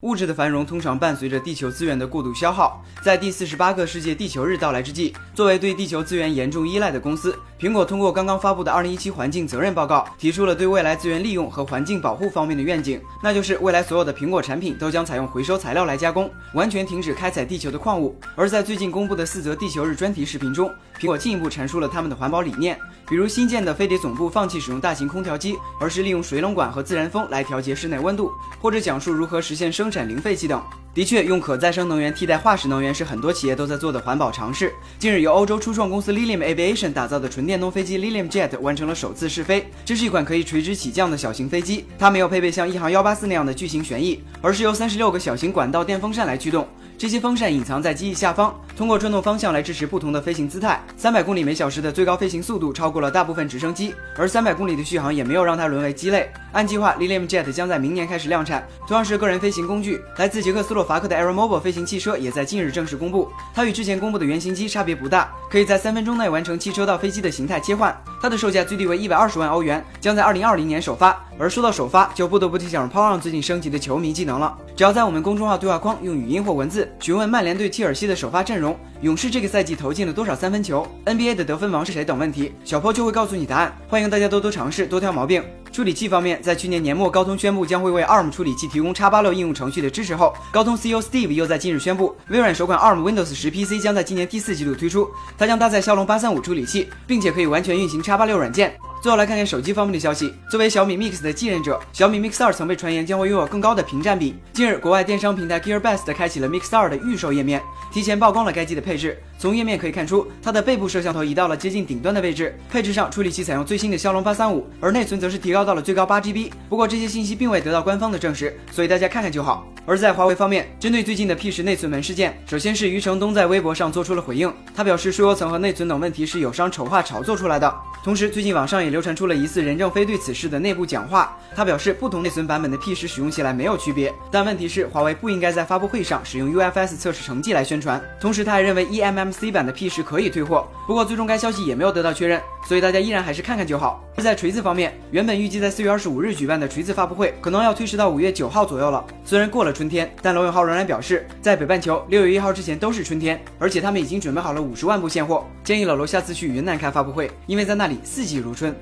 [0.00, 2.82] 物质的繁荣通常伴随着地球资源的过度消耗。
[3.02, 18.18] 在第四十八个世界地球日到来之际，作为对地球资源严重依赖的公司，苹果通过刚刚发布的二零一七环境责任报告，提出了对未来资源利用和环境保护方面的愿景，那就是未来所有的苹果产品都将采用回收材料来加工，完全停止开采地球的矿物。
[18.34, 30.62] 而在最近公布的四则地球日专题视频中，苹果进一步阐述了他们的环保理念，比如新建的飞碟总部放弃使用大型空调机，而是利用水冷管和自然风来调节室内温度，或者讲述如何实现生生产零废气等。
[30.94, 34.72] 的确，用可再生能源替代化石能源是很多企业都在做的环保尝试。
[35.00, 39.68] 近日，由欧洲初创公司 Lilium Aviation 打造的纯电动飞机 Lilium Jet 完成了首次试飞。
[39.84, 46.68] 这是一款可以垂直起降的小型飞机，它没有配备像一航幺八四那样的巨型旋翼，而是由三十六个小型管道电风扇来驱动。
[46.96, 50.82] 这些风扇隐藏在机翼下方，通过转动方向来支持不同的飞行姿态。
[50.96, 56.32] 三百公里每小时的最高飞行速度超过了大部分直升机，而三百公里的续航也没有让它沦为鸡肋。
[56.52, 58.66] 按计划，Lilium Jet 将在明年开始量产。
[58.88, 63.30] 同样是个人飞行工具，来自捷克斯洛伐克的 Aeromobile 飞行汽车也在近日正式公布。
[63.54, 67.94] 它与之前公布的原型机差别不大，可以在三分钟内完成汽车到飞机的形态切换。
[68.22, 71.22] 它的售价最低为一百二十万欧元，将在二零二零年首发。
[71.38, 74.56] 而说到首发，就不得不提醒 Power 最近升级的球迷技能了。
[74.74, 78.69] 只要在我们公众号对话框用语音或文字询问曼联对切尔西的首发阵容、
[79.00, 83.76] 勇士这个赛季投进了多少三分球、NBA 的得分王是谁等问题，小坡就会告诉你答案。
[83.88, 85.42] 欢迎大家多多尝试，多挑毛病。
[85.72, 98.76] 处理器方面，在去年年末，高通宣布将会为 ARM 处理器提供 x 八六应用程序的支持后，高通 CEO Steve 又在近日宣布，微软首款 ARM Windows 十 PC 将在今年第四季度推出，它将搭载骁龙八三五处理器，并且可以完全运行 x 八六软件。
[99.00, 100.34] 最后来看看手机方面的消息。
[100.50, 104.36] 作为小米 Mix 的继任者，小米 Mix 2曾被传言将会拥有更高的屏占比。
[104.52, 109.18] 近日，国外电商平台 GearBest 开启了 Mix 2的预售页面，提前曝光了该机的配置。
[109.38, 112.54] 从页面可以看出，它的背部摄像头移到了接近顶端的位置。
[112.70, 116.50] 配置上，处理器采用最新的骁龙八三五，而内存则是提高到了最高八 GB。
[116.68, 119.66] 不过这些信息并未得到官方的证实，所以大家看看就好。
[119.90, 127.76] 而在华为方面，针对最近的 P 十内存门事件，首先是余承东在微博上做出了回应，他表示，疏油层和内存等问题是友商丑化炒作出来的。
[128.04, 138.00] 同时，最近网上也流传出了疑似任正非对此事的内部讲话，他表示，不同内存版本的 P 十使用起来没有区别，但问题是华为不应该在发布会上使用 UFS 测试成绩来宣传。
[138.20, 144.02] 同时，他还认为 eMMC 版的 P 十可以退货，不过最终该消息也没有得到确认，所以大家依然还是看看就好。
[144.16, 149.04] 而在锤子方面，原本预计在四月二十五日举办的锤子发布会，可能要推迟到五月九号左右了。
[149.24, 158.74] 虽然过了春天，但罗永浩仍然表示，在北半球六月一号之前都是春天，而且他们已经准备好了五十万部现货，建议老罗下次去云南开发布会，因为在那里四季如春。